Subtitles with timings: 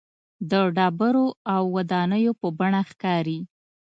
[0.51, 3.39] د ډبرو او ودانیو په بڼه ښکاري.